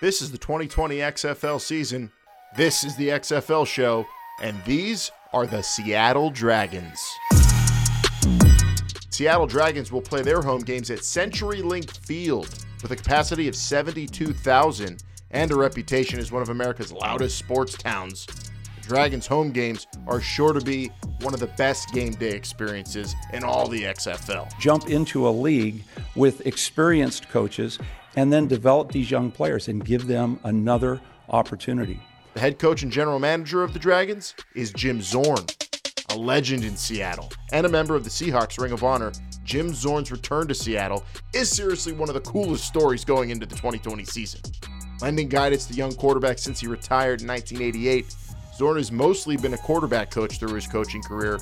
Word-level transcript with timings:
This 0.00 0.20
is 0.20 0.32
the 0.32 0.38
2020 0.38 0.96
XFL 0.96 1.60
season. 1.60 2.10
This 2.56 2.82
is 2.82 2.96
the 2.96 3.10
XFL 3.10 3.64
show, 3.64 4.04
and 4.42 4.60
these 4.64 5.12
are 5.32 5.46
the 5.46 5.62
Seattle 5.62 6.30
Dragons. 6.30 7.00
Seattle 9.10 9.46
Dragons 9.46 9.92
will 9.92 10.02
play 10.02 10.22
their 10.22 10.42
home 10.42 10.62
games 10.62 10.90
at 10.90 10.98
CenturyLink 10.98 11.96
Field 12.04 12.48
with 12.82 12.90
a 12.90 12.96
capacity 12.96 13.46
of 13.46 13.54
72,000 13.54 15.04
and 15.30 15.52
a 15.52 15.56
reputation 15.56 16.18
as 16.18 16.32
one 16.32 16.42
of 16.42 16.48
America's 16.48 16.92
loudest 16.92 17.38
sports 17.38 17.74
towns. 17.74 18.26
The 18.82 18.88
Dragons' 18.88 19.28
home 19.28 19.52
games 19.52 19.86
are 20.08 20.20
sure 20.20 20.52
to 20.52 20.60
be 20.60 20.88
one 21.20 21.34
of 21.34 21.40
the 21.40 21.46
best 21.56 21.92
game 21.92 22.14
day 22.14 22.32
experiences 22.32 23.14
in 23.32 23.44
all 23.44 23.68
the 23.68 23.84
XFL. 23.84 24.58
Jump 24.58 24.90
into 24.90 25.28
a 25.28 25.30
league 25.30 25.84
with 26.16 26.44
experienced 26.46 27.28
coaches 27.28 27.78
and 28.16 28.32
then 28.32 28.46
develop 28.46 28.92
these 28.92 29.10
young 29.10 29.30
players 29.30 29.68
and 29.68 29.84
give 29.84 30.06
them 30.06 30.38
another 30.44 31.00
opportunity. 31.28 32.00
The 32.34 32.40
head 32.40 32.58
coach 32.58 32.82
and 32.82 32.90
general 32.90 33.18
manager 33.18 33.62
of 33.62 33.72
the 33.72 33.78
Dragons 33.78 34.34
is 34.54 34.72
Jim 34.72 35.00
Zorn, 35.00 35.46
a 36.10 36.16
legend 36.16 36.64
in 36.64 36.76
Seattle 36.76 37.32
and 37.52 37.66
a 37.66 37.68
member 37.68 37.94
of 37.94 38.04
the 38.04 38.10
Seahawks 38.10 38.58
Ring 38.58 38.72
of 38.72 38.82
Honor. 38.82 39.12
Jim 39.44 39.72
Zorn's 39.72 40.10
return 40.10 40.48
to 40.48 40.54
Seattle 40.54 41.04
is 41.32 41.50
seriously 41.50 41.92
one 41.92 42.08
of 42.08 42.14
the 42.14 42.20
coolest 42.20 42.64
stories 42.64 43.04
going 43.04 43.30
into 43.30 43.46
the 43.46 43.54
2020 43.54 44.04
season. 44.04 44.40
Lending 45.00 45.28
guidance 45.28 45.66
to 45.66 45.74
young 45.74 45.92
quarterbacks 45.92 46.40
since 46.40 46.60
he 46.60 46.66
retired 46.66 47.20
in 47.20 47.28
1988, 47.28 48.14
Zorn 48.56 48.76
has 48.76 48.90
mostly 48.92 49.36
been 49.36 49.54
a 49.54 49.58
quarterback 49.58 50.10
coach 50.10 50.38
through 50.38 50.54
his 50.54 50.66
coaching 50.66 51.02
career, 51.02 51.38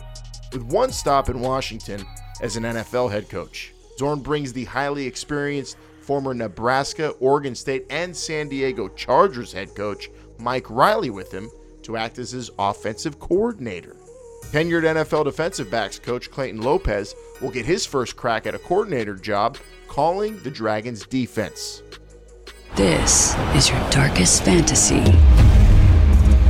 with 0.53 0.62
one 0.62 0.91
stop 0.91 1.29
in 1.29 1.41
Washington 1.41 2.05
as 2.41 2.57
an 2.57 2.65
NFL 2.65 3.11
head 3.11 3.29
coach. 3.29 3.73
Zorn 3.98 4.20
brings 4.20 4.53
the 4.53 4.65
highly 4.65 5.07
experienced 5.07 5.77
former 6.02 6.34
Nebraska, 6.34 7.11
Oregon 7.20 7.55
State, 7.55 7.87
and 7.91 8.17
San 8.17 8.48
Diego 8.48 8.89
Chargers 8.89 9.53
head 9.53 9.75
coach 9.75 10.11
Mike 10.39 10.69
Riley 10.69 11.11
with 11.11 11.33
him 11.33 11.50
to 11.83 11.97
act 11.97 12.19
as 12.19 12.31
his 12.31 12.50
offensive 12.58 13.19
coordinator. 13.19 13.97
Tenured 14.53 14.83
NFL 14.83 15.25
defensive 15.25 15.70
backs 15.70 15.98
coach 15.98 16.30
Clayton 16.30 16.61
Lopez 16.61 17.14
will 17.41 17.50
get 17.50 17.64
his 17.64 17.86
first 17.86 18.17
crack 18.17 18.47
at 18.47 18.55
a 18.55 18.58
coordinator 18.58 19.14
job 19.14 19.56
calling 19.89 20.39
the 20.42 20.50
Dragons 20.50 21.06
defense. 21.06 21.83
This 22.75 23.34
is 23.55 23.70
your 23.70 23.91
darkest 23.91 24.45
fantasy 24.45 25.05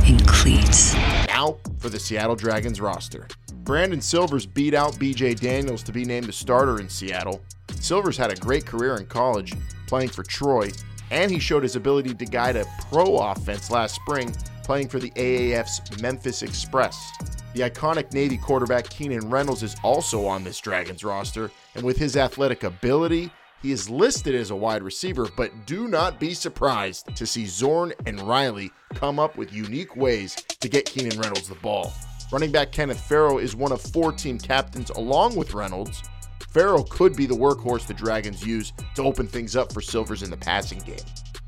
in 0.07 0.19
cleats. 0.25 0.93
Now 1.27 1.57
for 1.79 1.89
the 1.89 1.99
Seattle 1.99 2.35
Dragons 2.35 2.81
roster. 2.81 3.27
Brandon 3.63 4.01
Silvers 4.01 4.45
beat 4.45 4.73
out 4.73 4.93
BJ 4.95 5.39
Daniels 5.39 5.83
to 5.83 5.93
be 5.93 6.03
named 6.03 6.25
the 6.25 6.33
starter 6.33 6.81
in 6.81 6.89
Seattle. 6.89 7.41
Silvers 7.83 8.15
had 8.15 8.31
a 8.31 8.35
great 8.37 8.65
career 8.65 8.95
in 8.95 9.05
college, 9.07 9.53
playing 9.87 10.07
for 10.07 10.23
Troy, 10.23 10.71
and 11.11 11.29
he 11.29 11.37
showed 11.37 11.63
his 11.63 11.75
ability 11.75 12.13
to 12.13 12.25
guide 12.25 12.55
a 12.55 12.65
pro 12.89 13.17
offense 13.17 13.69
last 13.69 13.95
spring, 13.95 14.33
playing 14.63 14.87
for 14.87 14.99
the 14.99 15.11
AAF's 15.11 16.01
Memphis 16.01 16.43
Express. 16.43 17.11
The 17.53 17.69
iconic 17.69 18.13
Navy 18.13 18.37
quarterback 18.37 18.89
Keenan 18.89 19.29
Reynolds 19.29 19.63
is 19.63 19.75
also 19.83 20.25
on 20.25 20.45
this 20.45 20.61
Dragons 20.61 21.03
roster, 21.03 21.51
and 21.75 21.83
with 21.83 21.97
his 21.97 22.15
athletic 22.15 22.63
ability, 22.63 23.29
he 23.61 23.73
is 23.73 23.89
listed 23.89 24.33
as 24.33 24.51
a 24.51 24.55
wide 24.55 24.81
receiver, 24.81 25.27
but 25.35 25.65
do 25.65 25.89
not 25.89 26.21
be 26.21 26.33
surprised 26.33 27.13
to 27.17 27.25
see 27.25 27.45
Zorn 27.45 27.91
and 28.05 28.21
Riley 28.21 28.71
come 28.93 29.19
up 29.19 29.35
with 29.35 29.51
unique 29.51 29.97
ways 29.97 30.35
to 30.35 30.69
get 30.69 30.85
Keenan 30.85 31.19
Reynolds 31.19 31.49
the 31.49 31.55
ball. 31.55 31.91
Running 32.31 32.53
back 32.53 32.71
Kenneth 32.71 33.01
Farrow 33.01 33.39
is 33.39 33.57
one 33.57 33.73
of 33.73 33.81
four 33.81 34.13
team 34.13 34.39
captains 34.39 34.89
along 34.91 35.35
with 35.35 35.53
Reynolds. 35.53 36.01
Farrow 36.53 36.83
could 36.83 37.15
be 37.15 37.25
the 37.25 37.35
workhorse 37.35 37.87
the 37.87 37.95
Dragons 37.95 38.45
use 38.45 38.73
to 38.93 39.01
open 39.01 39.27
things 39.27 39.55
up 39.55 39.73
for 39.73 39.81
Silvers 39.81 40.21
in 40.21 40.29
the 40.29 40.37
passing 40.37 40.77
game. 40.79 40.99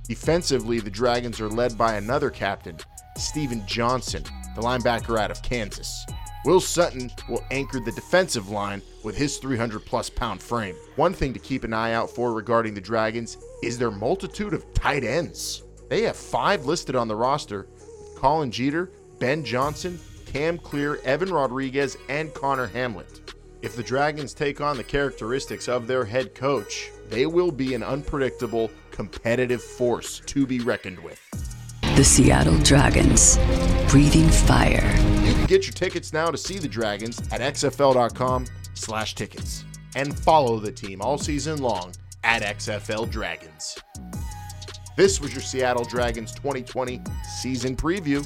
Defensively, 0.07 0.79
the 0.79 0.89
Dragons 0.89 1.39
are 1.39 1.49
led 1.49 1.77
by 1.77 1.95
another 1.95 2.31
captain, 2.31 2.77
Steven 3.15 3.65
Johnson, 3.67 4.23
the 4.55 4.61
linebacker 4.61 5.19
out 5.19 5.29
of 5.29 5.43
Kansas. 5.43 6.05
Will 6.43 6.59
Sutton 6.59 7.11
will 7.29 7.43
anchor 7.51 7.79
the 7.79 7.91
defensive 7.91 8.49
line 8.49 8.81
with 9.03 9.15
his 9.15 9.37
300 9.37 9.85
plus 9.85 10.09
pound 10.09 10.41
frame. 10.41 10.75
One 10.95 11.13
thing 11.13 11.33
to 11.33 11.39
keep 11.39 11.63
an 11.63 11.73
eye 11.73 11.93
out 11.93 12.09
for 12.09 12.33
regarding 12.33 12.73
the 12.73 12.81
Dragons 12.81 13.37
is 13.63 13.77
their 13.77 13.91
multitude 13.91 14.53
of 14.53 14.71
tight 14.73 15.03
ends. 15.03 15.63
They 15.87 16.01
have 16.03 16.15
five 16.15 16.65
listed 16.65 16.95
on 16.95 17.07
the 17.07 17.15
roster 17.15 17.67
Colin 18.15 18.51
Jeter, 18.51 18.91
Ben 19.19 19.43
Johnson, 19.43 19.99
Cam 20.25 20.57
Clear, 20.57 20.99
Evan 21.03 21.31
Rodriguez, 21.31 21.95
and 22.09 22.33
Connor 22.33 22.67
Hamlett. 22.67 23.24
If 23.65 23.75
the 23.75 23.81
Dragons 23.81 24.35
take 24.35 24.61
on 24.61 24.77
the 24.77 24.83
characteristics 24.83 25.67
of 25.67 25.87
their 25.87 26.05
head 26.05 26.35
coach, 26.35 26.91
they 27.09 27.25
will 27.25 27.49
be 27.49 27.73
an 27.73 27.81
unpredictable, 27.81 28.69
competitive 28.91 29.63
force 29.63 30.21
to 30.27 30.45
be 30.45 30.59
reckoned 30.59 30.99
with. 30.99 31.19
The 31.95 32.03
Seattle 32.03 32.59
Dragons, 32.59 33.39
breathing 33.89 34.29
fire. 34.29 34.85
You 35.25 35.33
can 35.33 35.47
get 35.47 35.65
your 35.65 35.73
tickets 35.73 36.13
now 36.13 36.29
to 36.29 36.37
see 36.37 36.59
the 36.59 36.67
Dragons 36.67 37.19
at 37.31 37.41
xfl.com/tickets 37.41 39.65
and 39.95 40.19
follow 40.19 40.59
the 40.59 40.71
team 40.71 41.01
all 41.01 41.17
season 41.17 41.59
long 41.59 41.91
at 42.23 42.43
XFL 42.43 43.09
Dragons. 43.09 43.79
This 44.95 45.19
was 45.19 45.33
your 45.33 45.41
Seattle 45.41 45.85
Dragons 45.85 46.33
2020 46.33 47.01
season 47.41 47.75
preview. 47.75 48.23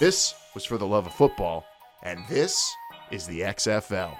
This 0.00 0.34
was 0.52 0.64
for 0.64 0.78
the 0.78 0.86
love 0.86 1.06
of 1.06 1.14
football, 1.14 1.64
and 2.02 2.26
this 2.28 2.74
is 3.12 3.24
the 3.28 3.42
XFL. 3.42 4.16